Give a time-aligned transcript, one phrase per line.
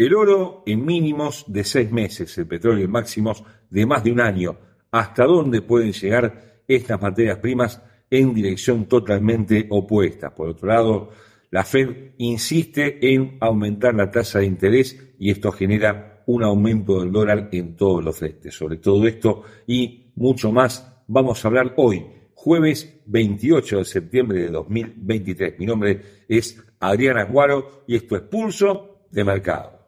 [0.00, 4.22] El oro en mínimos de seis meses, el petróleo en máximos de más de un
[4.22, 4.56] año.
[4.90, 10.34] ¿Hasta dónde pueden llegar estas materias primas en dirección totalmente opuesta?
[10.34, 11.10] Por otro lado,
[11.50, 17.12] la Fed insiste en aumentar la tasa de interés y esto genera un aumento del
[17.12, 18.54] dólar en todos los frentes.
[18.54, 24.48] Sobre todo esto y mucho más vamos a hablar hoy, jueves 28 de septiembre de
[24.48, 25.58] 2023.
[25.58, 29.79] Mi nombre es Adriana Aguaro y esto es Pulso de Mercado.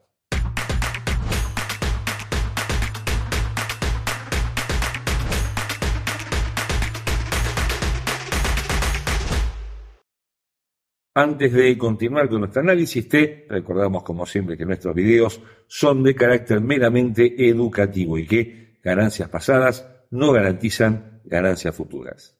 [11.14, 16.14] Antes de continuar con nuestro análisis, te recordamos como siempre que nuestros videos son de
[16.14, 22.38] carácter meramente educativo y que ganancias pasadas no garantizan ganancias futuras.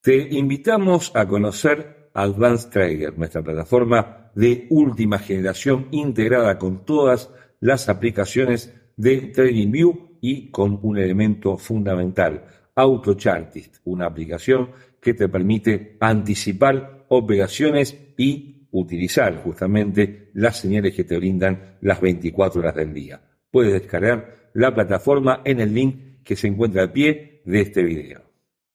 [0.00, 7.88] Te invitamos a conocer Advanced Trader, nuestra plataforma de última generación integrada con todas las
[7.88, 12.44] aplicaciones de TradingView y con un elemento fundamental,
[12.76, 21.16] AutoChartist, una aplicación que te permite anticipar operaciones y utilizar justamente las señales que te
[21.16, 23.20] brindan las 24 horas del día.
[23.50, 28.22] Puedes descargar la plataforma en el link que se encuentra al pie de este video.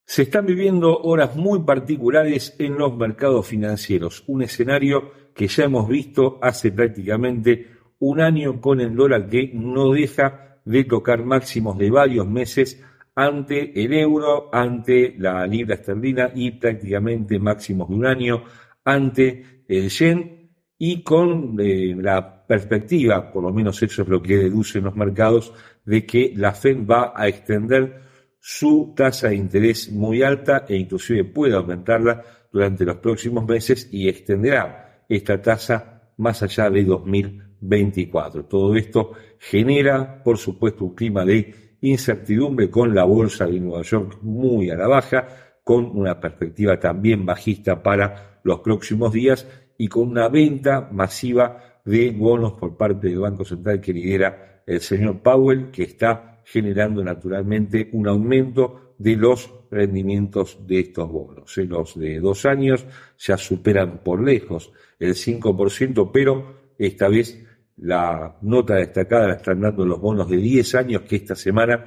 [0.05, 5.87] Se están viviendo horas muy particulares en los mercados financieros, un escenario que ya hemos
[5.87, 7.67] visto hace prácticamente
[7.99, 12.81] un año con el dólar que no deja de tocar máximos de varios meses
[13.19, 18.43] ante el euro, ante la libra esterlina y prácticamente máximos de un año
[18.85, 24.37] ante el yen y con eh, la perspectiva, por lo menos eso es lo que
[24.37, 25.53] deducen los mercados,
[25.83, 28.03] de que la Fed va a extender
[28.39, 34.07] su tasa de interés muy alta e inclusive puede aumentarla durante los próximos meses y
[34.07, 38.45] extenderá esta tasa más allá de 2024.
[38.45, 44.19] Todo esto genera, por supuesto, un clima de incertidumbre con la bolsa de Nueva York
[44.21, 45.27] muy a la baja,
[45.63, 52.11] con una perspectiva también bajista para los próximos días y con una venta masiva de
[52.11, 57.89] bonos por parte del Banco Central que lidera el señor Powell, que está generando naturalmente
[57.93, 61.57] un aumento de los rendimientos de estos bonos.
[61.57, 62.85] En los de dos años
[63.17, 67.45] ya superan por lejos el 5%, pero esta vez
[67.81, 71.85] la nota destacada la están dando los bonos de 10 años que esta semana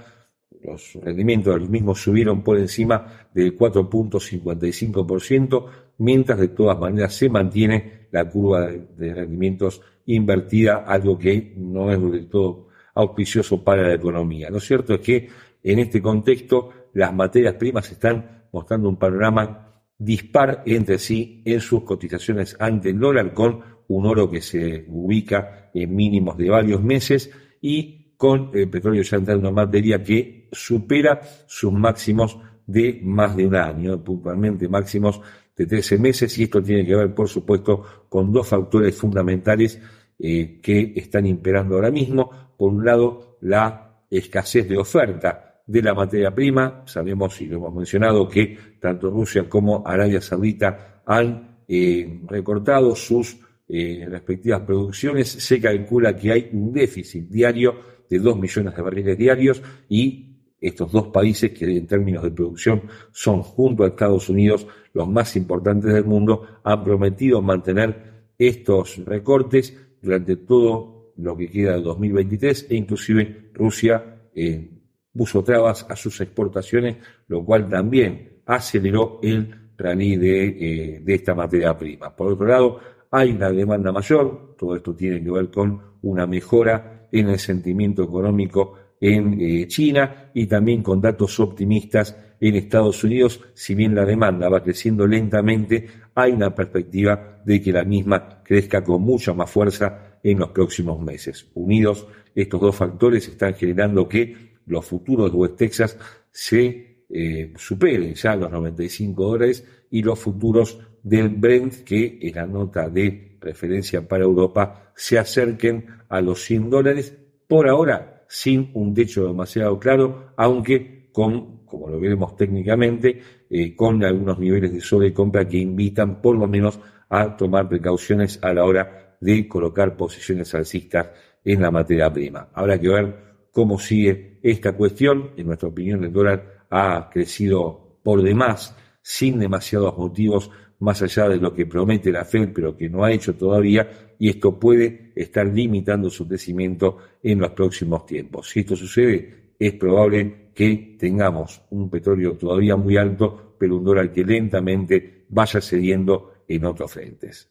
[0.63, 5.67] los rendimientos de los mismos subieron por encima del 4.55%,
[5.99, 12.01] mientras de todas maneras se mantiene la curva de rendimientos invertida, algo que no es
[12.01, 14.51] del todo auspicioso para la economía.
[14.51, 15.29] Lo cierto es que
[15.63, 19.72] en este contexto las materias primas están mostrando un panorama
[20.05, 25.71] dispar entre sí en sus cotizaciones ante el dólar, con un oro que se ubica
[25.73, 27.31] en mínimos de varios meses
[27.61, 33.47] y con el petróleo ya entrando en materia que supera sus máximos de más de
[33.47, 35.21] un año, puntualmente máximos
[35.57, 39.81] de 13 meses, y esto tiene que ver, por supuesto, con dos factores fundamentales
[40.19, 42.31] eh, que están imperando ahora mismo.
[42.57, 46.83] Por un lado, la escasez de oferta de la materia prima.
[46.85, 53.39] Sabemos, y lo hemos mencionado, que tanto Rusia como Arabia Saudita han eh, recortado sus
[53.69, 55.29] eh, respectivas producciones.
[55.29, 57.75] Se calcula que hay un déficit diario
[58.09, 60.29] de 2 millones de barriles diarios y
[60.61, 65.35] estos dos países que en términos de producción son junto a Estados Unidos los más
[65.37, 72.67] importantes del mundo, han prometido mantener estos recortes durante todo lo que queda de 2023
[72.69, 74.82] e inclusive Rusia eh,
[75.17, 76.97] puso trabas a sus exportaciones,
[77.29, 82.15] lo cual también aceleró el rally de, eh, de esta materia prima.
[82.15, 82.81] Por otro lado,
[83.11, 88.03] hay una demanda mayor, todo esto tiene que ver con una mejora en el sentimiento
[88.03, 94.05] económico en eh, China y también con datos optimistas en Estados Unidos, si bien la
[94.05, 99.51] demanda va creciendo lentamente, hay una perspectiva de que la misma crezca con mucha más
[99.51, 101.47] fuerza en los próximos meses.
[101.55, 105.99] Unidos, estos dos factores están generando que los futuros de West Texas
[106.31, 112.47] se eh, superen ya los 95 dólares y los futuros del Brent, que es la
[112.47, 117.17] nota de referencia para Europa, se acerquen a los 100 dólares.
[117.47, 123.21] Por ahora, sin un techo demasiado claro, aunque con, como lo veremos técnicamente,
[123.51, 126.81] eh, con algunos niveles de sobrecompra que invitan por lo menos
[127.11, 131.11] a tomar precauciones a la hora de colocar posiciones alcistas
[131.45, 132.49] en la materia prima.
[132.55, 135.31] Habrá que ver cómo sigue esta cuestión.
[135.37, 140.51] En nuestra opinión, el dólar ha crecido por demás, sin demasiados motivos
[140.81, 143.89] más allá de lo que promete la Fed, pero que no ha hecho todavía,
[144.19, 148.51] y esto puede estar limitando su crecimiento en los próximos tiempos.
[148.51, 154.13] Si esto sucede, es probable que tengamos un petróleo todavía muy alto, pero un dólar
[154.13, 157.49] que lentamente vaya cediendo en otros frentes.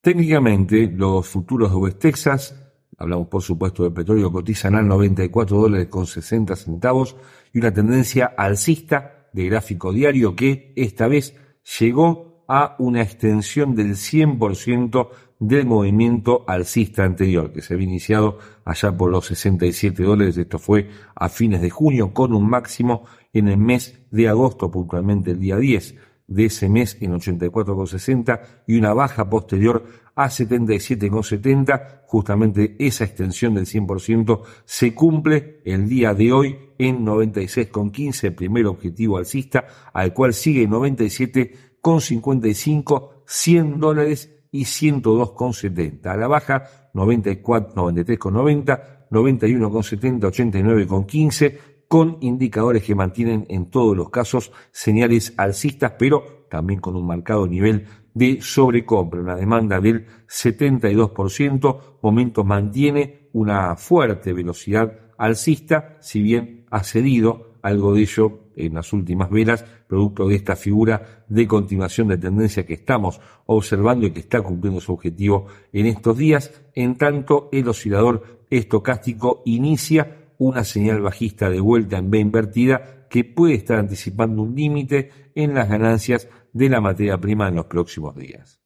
[0.00, 5.88] Técnicamente, los futuros de West Texas, hablamos por supuesto de petróleo, cotizan a 94 dólares
[5.88, 7.16] con 60 centavos
[7.52, 11.36] y una tendencia alcista de gráfico diario que esta vez
[11.78, 15.08] llegó a una extensión del 100%
[15.38, 20.36] del movimiento alcista anterior, que se había iniciado allá por los 67 dólares.
[20.36, 25.32] Esto fue a fines de junio, con un máximo en el mes de agosto, puntualmente
[25.32, 25.96] el día 10
[26.26, 29.84] de ese mes en 84,60 y una baja posterior
[30.14, 32.02] a 77,70.
[32.06, 38.66] Justamente esa extensión del 100% se cumple el día de hoy en 96,15, el primer
[38.66, 46.06] objetivo alcista, al cual sigue 97,55, 100 dólares y 102,70.
[46.06, 54.50] A la baja 94, 93,90, 91,70, 89,15 con indicadores que mantienen en todos los casos
[54.70, 57.84] señales alcistas, pero también con un marcado nivel
[58.14, 66.82] de sobrecompra, una demanda del 72%, momento mantiene una fuerte velocidad alcista, si bien ha
[66.82, 72.16] cedido algo de ello en las últimas velas, producto de esta figura de continuación de
[72.16, 75.44] tendencia que estamos observando y que está cumpliendo su objetivo
[75.74, 82.10] en estos días, en tanto el oscilador estocástico inicia una señal bajista de vuelta en
[82.10, 87.48] B invertida que puede estar anticipando un límite en las ganancias de la materia prima
[87.48, 88.60] en los próximos días.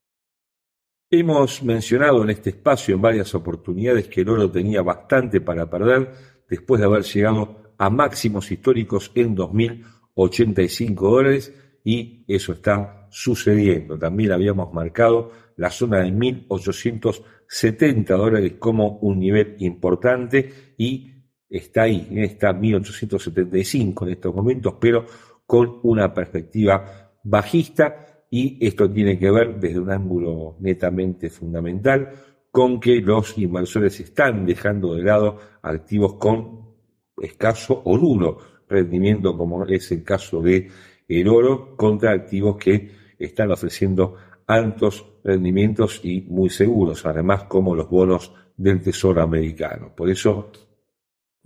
[1.10, 6.12] Hemos mencionado en este espacio en varias oportunidades que el oro tenía bastante para perder
[6.48, 13.98] después de haber llegado a máximos históricos en 2.085 dólares y eso está sucediendo.
[13.98, 21.15] También habíamos marcado la zona de 1.870 dólares como un nivel importante y
[21.48, 25.06] está ahí, está 1875 en estos momentos, pero
[25.46, 32.10] con una perspectiva bajista y esto tiene que ver desde un ángulo netamente fundamental
[32.50, 36.66] con que los inversores están dejando de lado activos con
[37.18, 38.38] escaso o nulo
[38.68, 40.68] rendimiento, como es el caso de
[41.08, 44.16] el oro, contra activos que están ofreciendo
[44.46, 49.92] altos rendimientos y muy seguros, además como los bonos del Tesoro americano.
[49.94, 50.50] Por eso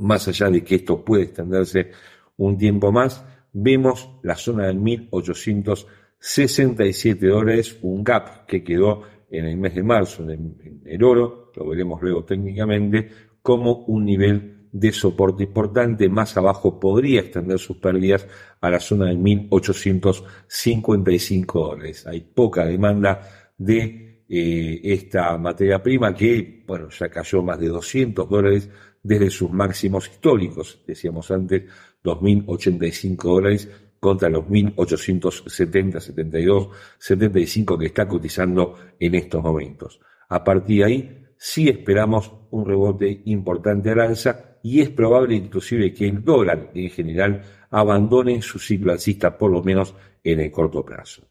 [0.01, 1.91] más allá de que esto puede extenderse
[2.37, 9.57] un tiempo más, vemos la zona de 1.867 dólares, un gap que quedó en el
[9.57, 13.09] mes de marzo en el oro, lo veremos luego técnicamente,
[13.43, 16.09] como un nivel de soporte importante.
[16.09, 18.29] Más abajo podría extender sus pérdidas
[18.61, 22.07] a la zona de 1.855 dólares.
[22.07, 23.23] Hay poca demanda
[23.57, 28.69] de eh, esta materia prima que, bueno, ya cayó más de 200 dólares
[29.03, 31.65] desde sus máximos históricos, decíamos antes,
[32.05, 33.69] 2.085 dólares
[33.99, 36.69] contra los 1.870, 72,
[36.99, 40.01] 75 que está cotizando en estos momentos.
[40.29, 45.93] A partir de ahí, sí esperamos un rebote importante al alza y es probable inclusive
[45.93, 50.85] que el dólar en general abandone su ciclo alcista por lo menos en el corto
[50.85, 51.23] plazo.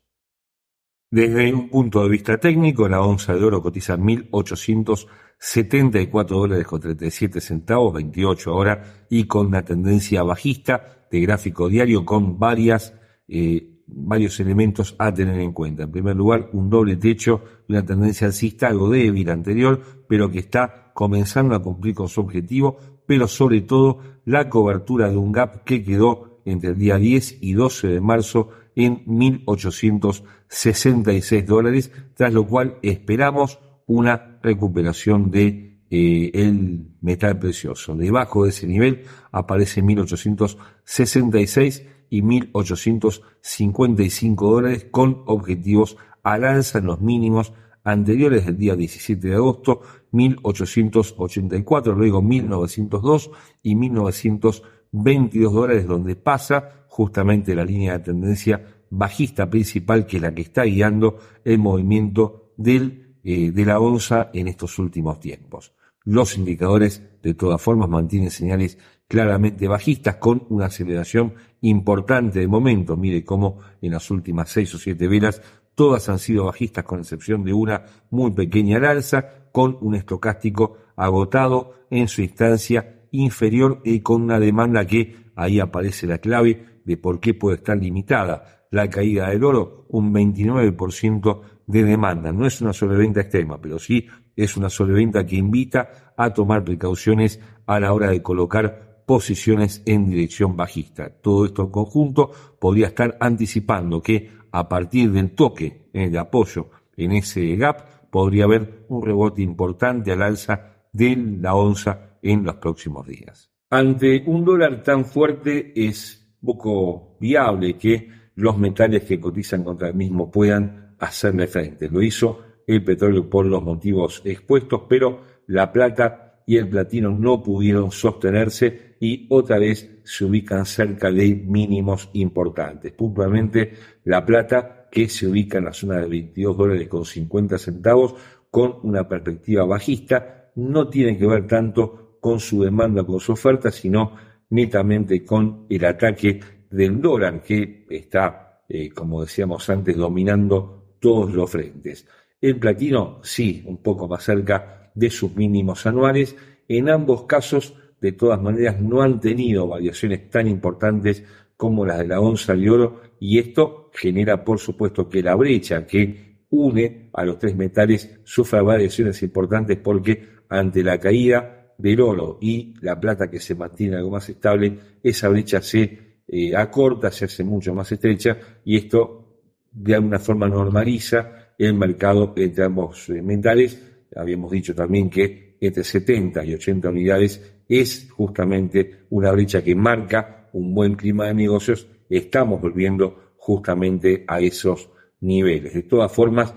[1.11, 7.41] Desde un punto de vista técnico, la onza de oro cotiza 1.874 dólares con 37
[7.41, 12.93] centavos, 28 ahora, y con una tendencia bajista de gráfico diario con varias,
[13.27, 15.81] eh, varios elementos a tener en cuenta.
[15.83, 20.91] En primer lugar, un doble techo una tendencia alcista algo débil anterior, pero que está
[20.93, 25.83] comenzando a cumplir con su objetivo, pero sobre todo la cobertura de un gap que
[25.83, 28.49] quedó entre el día 10 y 12 de marzo
[28.79, 37.93] en 1.866 dólares, tras lo cual esperamos una recuperación de eh, el metal precioso.
[37.95, 47.01] Debajo de ese nivel aparece 1.866 y 1.855 dólares con objetivos al alza en los
[47.01, 47.51] mínimos
[47.83, 49.81] anteriores del día 17 de agosto,
[50.13, 53.31] 1.884, luego 1.902
[53.61, 60.35] y 1.922 dólares, donde pasa justamente la línea de tendencia bajista principal que es la
[60.35, 65.71] que está guiando el movimiento del, eh, de la onza en estos últimos tiempos.
[66.03, 68.77] Los indicadores, de todas formas, mantienen señales
[69.07, 72.97] claramente bajistas con una aceleración importante de momento.
[72.97, 75.41] Mire cómo en las últimas seis o siete velas
[75.75, 80.75] todas han sido bajistas con excepción de una muy pequeña al alza, con un estocástico
[80.97, 86.97] agotado en su instancia inferior y con una demanda que ahí aparece la clave de
[86.97, 92.31] por qué puede estar limitada la caída del oro, un 29% de demanda.
[92.31, 97.39] No es una sobreventa extrema, pero sí es una sobreventa que invita a tomar precauciones
[97.65, 101.09] a la hora de colocar posiciones en dirección bajista.
[101.09, 107.13] Todo esto en conjunto podría estar anticipando que a partir del toque de apoyo en
[107.13, 113.07] ese gap podría haber un rebote importante al alza de la onza en los próximos
[113.07, 113.51] días.
[113.69, 119.95] Ante un dólar tan fuerte es poco viable que los metales que cotizan contra el
[119.95, 121.89] mismo puedan hacerle frente.
[121.89, 127.43] Lo hizo el petróleo por los motivos expuestos, pero la plata y el platino no
[127.43, 132.91] pudieron sostenerse y otra vez se ubican cerca de mínimos importantes.
[132.93, 133.73] Puntualmente
[134.05, 138.15] la plata que se ubica en la zona de 22 dólares con 50 centavos
[138.49, 143.71] con una perspectiva bajista no tiene que ver tanto con su demanda, con su oferta,
[143.71, 144.15] sino
[144.49, 146.39] netamente con el ataque
[146.69, 152.07] del dólar que está, eh, como decíamos antes, dominando todos los frentes.
[152.41, 156.35] El platino, sí, un poco más cerca de sus mínimos anuales.
[156.67, 161.23] En ambos casos, de todas maneras, no han tenido variaciones tan importantes
[161.57, 165.85] como las de la onza de oro y esto genera, por supuesto, que la brecha
[165.85, 172.37] que une a los tres metales sufra variaciones importantes porque ante la caída del oro
[172.41, 177.25] y la plata que se mantiene algo más estable, esa brecha se eh, acorta, se
[177.25, 179.25] hace mucho más estrecha y esto
[179.71, 183.81] de alguna forma normaliza el mercado entre ambos eh, metales.
[184.15, 190.49] Habíamos dicho también que entre 70 y 80 unidades es justamente una brecha que marca
[190.53, 191.87] un buen clima de negocios.
[192.09, 194.89] Estamos volviendo justamente a esos
[195.21, 195.73] niveles.
[195.73, 196.53] De todas formas,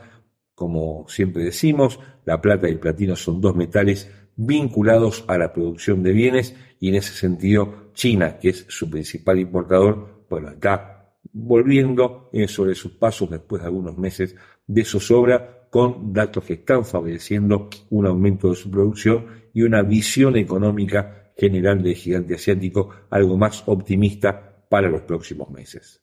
[0.54, 4.10] como siempre decimos, la plata y el platino son dos metales
[4.46, 9.38] vinculados a la producción de bienes y en ese sentido China, que es su principal
[9.38, 14.34] importador, bueno, está volviendo sobre sus pasos después de algunos meses
[14.66, 20.36] de zozobra con datos que están favoreciendo un aumento de su producción y una visión
[20.36, 26.02] económica general del gigante asiático algo más optimista para los próximos meses.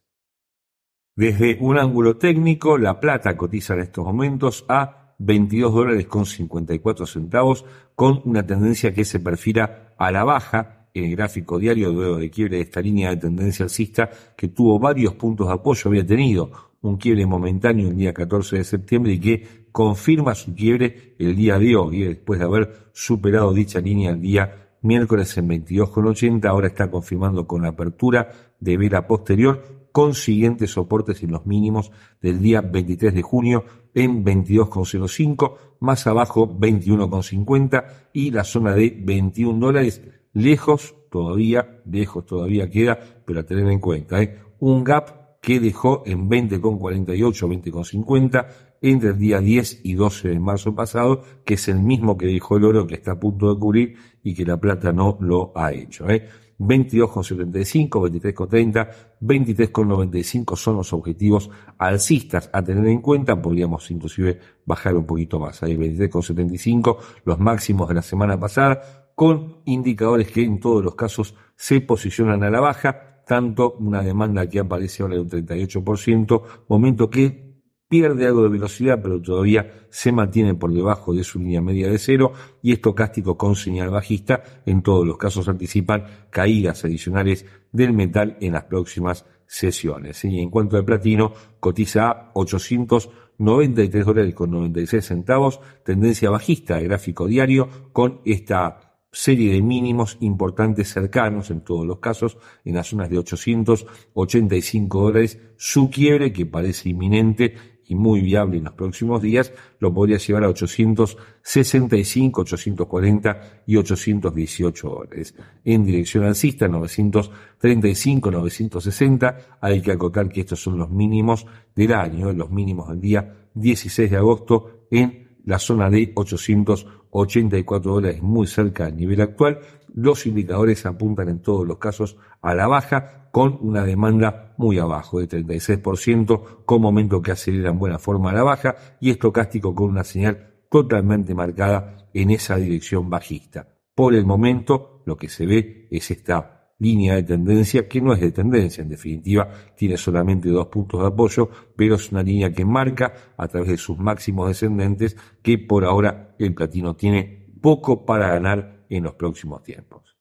[1.15, 7.05] Desde un ángulo técnico, la plata cotiza en estos momentos a 22 dólares con 54
[7.05, 12.17] centavos, con una tendencia que se perfila a la baja en el gráfico diario luego
[12.17, 16.05] de quiebre de esta línea de tendencia alcista que tuvo varios puntos de apoyo, había
[16.05, 21.35] tenido un quiebre momentáneo el día 14 de septiembre y que confirma su quiebre el
[21.35, 26.67] día de hoy, después de haber superado dicha línea el día miércoles en 22,80, ahora
[26.67, 32.39] está confirmando con la apertura de vela posterior con siguientes soportes en los mínimos del
[32.39, 40.01] día 23 de junio en 22,05, más abajo 21,50 y la zona de 21 dólares
[40.33, 44.37] lejos todavía, lejos todavía queda, pero a tener en cuenta, ¿eh?
[44.59, 48.47] un gap que dejó en 20,48, 20,50
[48.81, 52.57] entre el día 10 y 12 de marzo pasado, que es el mismo que dejó
[52.57, 55.71] el oro que está a punto de cubrir y que la plata no lo ha
[55.71, 56.09] hecho.
[56.09, 56.27] ¿eh?
[56.59, 58.89] 22,75, 23,30,
[59.21, 63.41] 23,95 son los objetivos alcistas a tener en cuenta.
[63.41, 65.63] Podríamos inclusive bajar un poquito más.
[65.63, 71.33] Hay 23,75, los máximos de la semana pasada, con indicadores que en todos los casos
[71.55, 73.23] se posicionan a la baja.
[73.25, 77.48] Tanto una demanda que aparece ahora de un 38%, momento que
[77.89, 81.97] pierde algo de velocidad, pero todavía se mantiene por debajo de su línea media de
[81.97, 82.31] cero
[82.61, 84.43] y estocástico con señal bajista.
[84.65, 90.23] En todos los casos anticipan caídas adicionales del metal en las próximas sesiones.
[90.23, 96.83] Y en cuanto al platino, cotiza a 893 dólares con 96 centavos, tendencia bajista de
[96.83, 102.87] gráfico diario con esta serie de mínimos importantes cercanos en todos los casos, en las
[102.87, 107.55] zonas de 885 dólares, su quiebre que parece inminente
[107.89, 114.89] y muy viable en los próximos días, lo podría llevar a 865, 840 y 818
[114.89, 115.35] dólares.
[115.65, 122.31] En dirección alcista, 935, 960, hay que acotar que estos son los mínimos del año,
[122.31, 128.85] los mínimos del día 16 de agosto en la zona de 884 dólares muy cerca
[128.85, 129.59] del nivel actual.
[129.91, 135.19] Los indicadores apuntan en todos los casos a la baja con una demanda muy abajo
[135.19, 140.03] de 36% con momento que acelera en buena forma la baja y estocástico con una
[140.03, 143.69] señal totalmente marcada en esa dirección bajista.
[143.95, 148.21] Por el momento lo que se ve es esta línea de tendencia que no es
[148.21, 152.65] de tendencia, en definitiva tiene solamente dos puntos de apoyo, pero es una línea que
[152.65, 158.29] marca a través de sus máximos descendentes que por ahora el platino tiene poco para
[158.29, 160.17] ganar en los próximos tiempos.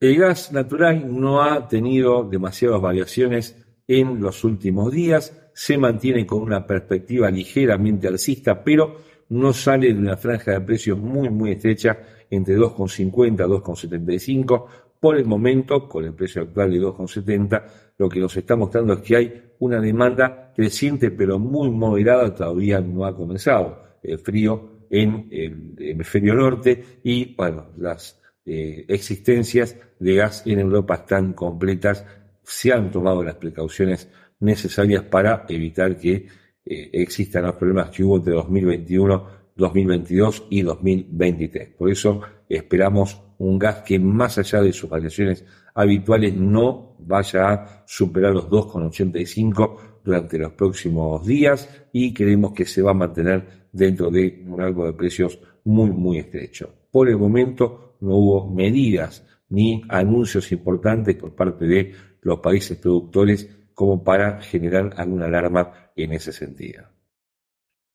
[0.00, 6.40] El gas natural no ha tenido demasiadas variaciones en los últimos días, se mantiene con
[6.40, 8.96] una perspectiva ligeramente alcista, pero
[9.28, 11.98] no sale de una franja de precios muy, muy estrecha
[12.30, 14.66] entre 2,50 a 2,75.
[15.00, 17.64] Por el momento, con el precio actual de 2,70,
[17.96, 22.80] lo que nos está mostrando es que hay una demanda creciente pero muy moderada, todavía
[22.80, 30.14] no ha comenzado el frío en el hemisferio norte y, bueno, las eh, existencias de
[30.16, 32.04] gas en Europa están completas,
[32.42, 34.08] se han tomado las precauciones
[34.40, 36.26] necesarias para evitar que
[36.64, 39.26] eh, existan los problemas que hubo entre 2021,
[39.56, 41.68] 2022 y 2023.
[41.70, 45.44] Por eso esperamos un gas que más allá de sus variaciones
[45.74, 52.82] habituales no vaya a superar los 2,85 durante los próximos días y creemos que se
[52.82, 56.70] va a mantener dentro de un rango de precios muy, muy estrecho.
[56.90, 63.48] Por el momento no hubo medidas ni anuncios importantes por parte de los países productores
[63.72, 66.84] como para generar alguna alarma en ese sentido.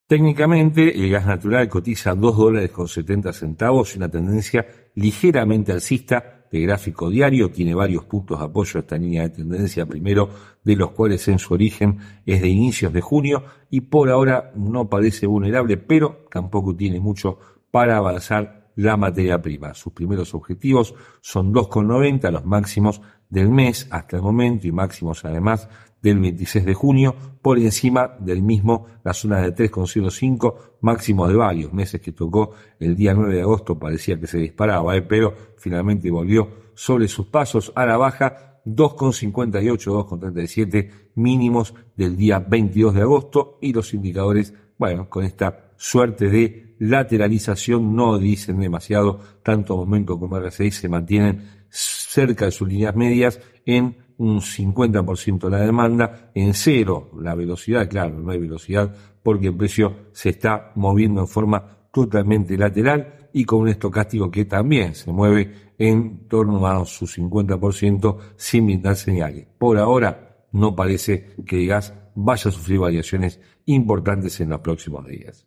[0.08, 6.62] Técnicamente, el gas natural cotiza 2 dólares con 70 centavos una tendencia ligeramente alcista de
[6.62, 7.50] gráfico diario.
[7.50, 10.30] Tiene varios puntos de apoyo a esta línea de tendencia, primero
[10.64, 14.88] de los cuales en su origen es de inicios de junio y por ahora no
[14.88, 17.40] parece vulnerable, pero tampoco tiene mucho
[17.72, 19.74] para avanzar la materia prima.
[19.74, 25.68] Sus primeros objetivos son 2,90, los máximos del mes hasta el momento y máximos además
[26.06, 31.74] del 26 de junio, por encima del mismo la zona de 3,05, máximo de varios
[31.74, 35.02] meses que tocó el día 9 de agosto, parecía que se disparaba, ¿eh?
[35.02, 42.94] pero finalmente volvió sobre sus pasos a la baja, 2,58, 2,37 mínimos del día 22
[42.94, 49.76] de agosto y los indicadores, bueno, con esta suerte de lateralización no dicen demasiado, tanto
[49.76, 56.32] momento como RSI se mantienen cerca de sus líneas medias en un 50% la demanda,
[56.34, 61.28] en cero la velocidad, claro, no hay velocidad porque el precio se está moviendo en
[61.28, 67.06] forma totalmente lateral y con un estocástico que también se mueve en torno a su
[67.06, 69.48] 50% sin brindar señales.
[69.58, 75.06] Por ahora no parece que el gas vaya a sufrir variaciones importantes en los próximos
[75.06, 75.46] días.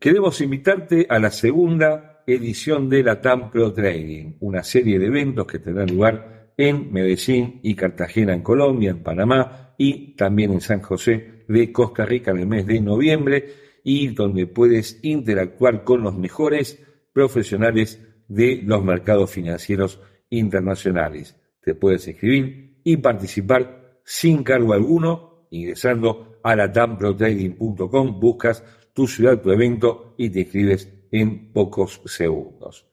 [0.00, 5.46] Queremos invitarte a la segunda edición de la TAM Pro Trading, una serie de eventos
[5.46, 10.82] que tendrán lugar en Medellín y Cartagena en Colombia, en Panamá y también en San
[10.82, 16.18] José de Costa Rica en el mes de noviembre y donde puedes interactuar con los
[16.18, 21.36] mejores profesionales de los mercados financieros internacionales.
[21.62, 29.52] Te puedes escribir y participar sin cargo alguno ingresando a latamprotrading.com, buscas tu ciudad, tu
[29.52, 32.87] evento y te inscribes en pocos segundos.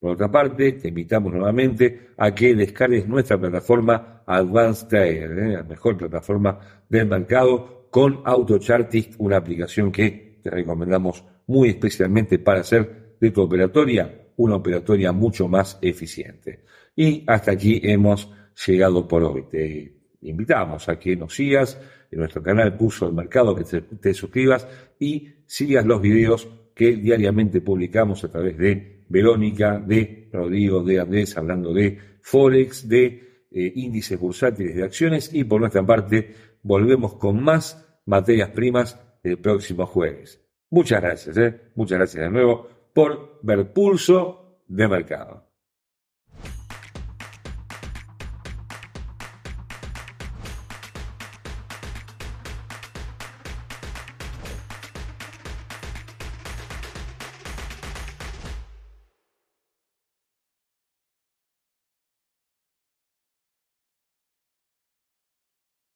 [0.00, 5.48] Por otra parte, te invitamos nuevamente a que descargues nuestra plataforma Advanced Trader, ¿eh?
[5.52, 6.58] la mejor plataforma
[6.88, 13.42] del mercado, con AutoChartist, una aplicación que te recomendamos muy especialmente para hacer de tu
[13.42, 16.64] operatoria una operatoria mucho más eficiente.
[16.96, 18.32] Y hasta aquí hemos
[18.66, 19.44] llegado por hoy.
[19.50, 21.78] Te invitamos a que nos sigas
[22.10, 24.66] en nuestro canal Puso el Mercado, que te, te suscribas
[24.98, 31.36] y sigas los videos que diariamente publicamos a través de Verónica, de Rodrigo, de Andrés,
[31.36, 37.42] hablando de Forex, de eh, índices bursátiles de acciones y por nuestra parte volvemos con
[37.42, 40.40] más materias primas el próximo jueves.
[40.70, 41.60] Muchas gracias, ¿eh?
[41.74, 45.49] muchas gracias de nuevo por ver pulso de mercado.